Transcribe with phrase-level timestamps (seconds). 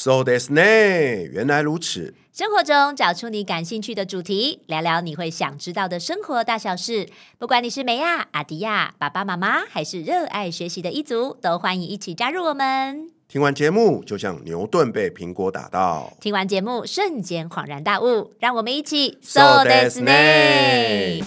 [0.00, 2.14] So this name，原来如此。
[2.32, 7.08] 生活中找出你感兴趣的主题，聊聊你会想知道的生活大小事。
[7.36, 13.10] 不管你是美亚、阿迪亚、爸爸妈妈，还是热爱学习的一族，都欢迎一起加入我们。
[13.26, 18.34] 听完节目，就像牛顿被苹果打到；听完节目，瞬间恍然大悟。
[18.38, 21.24] 让我们一起 So this name。